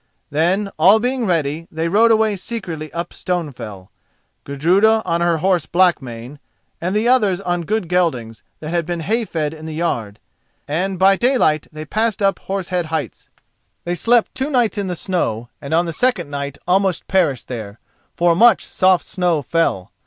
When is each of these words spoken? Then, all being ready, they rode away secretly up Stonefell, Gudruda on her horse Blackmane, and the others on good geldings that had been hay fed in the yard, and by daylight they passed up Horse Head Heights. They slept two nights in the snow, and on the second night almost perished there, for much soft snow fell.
Then, 0.31 0.71
all 0.79 0.99
being 0.99 1.27
ready, 1.27 1.67
they 1.71 1.87
rode 1.87 2.09
away 2.09 2.35
secretly 2.35 2.91
up 2.91 3.11
Stonefell, 3.13 3.89
Gudruda 4.45 5.03
on 5.05 5.21
her 5.21 5.37
horse 5.37 5.67
Blackmane, 5.67 6.39
and 6.81 6.95
the 6.95 7.07
others 7.07 7.39
on 7.39 7.61
good 7.61 7.87
geldings 7.87 8.41
that 8.61 8.71
had 8.71 8.87
been 8.87 9.01
hay 9.01 9.25
fed 9.25 9.53
in 9.53 9.67
the 9.67 9.75
yard, 9.75 10.17
and 10.67 10.97
by 10.97 11.17
daylight 11.17 11.67
they 11.71 11.85
passed 11.85 12.23
up 12.23 12.39
Horse 12.39 12.69
Head 12.69 12.87
Heights. 12.87 13.29
They 13.83 13.93
slept 13.93 14.33
two 14.33 14.49
nights 14.49 14.79
in 14.79 14.87
the 14.87 14.95
snow, 14.95 15.49
and 15.61 15.71
on 15.71 15.85
the 15.85 15.93
second 15.93 16.31
night 16.31 16.57
almost 16.67 17.07
perished 17.07 17.47
there, 17.47 17.77
for 18.15 18.35
much 18.35 18.65
soft 18.65 19.05
snow 19.05 19.43
fell. 19.43 19.91